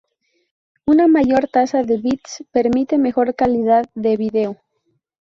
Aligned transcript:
Una 0.87 1.07
mayor 1.07 1.47
tasa 1.47 1.83
de 1.83 1.99
bits 1.99 2.43
permite 2.51 2.97
mejor 2.97 3.35
calidad 3.35 3.85
de 3.93 4.17
video. 4.17 4.57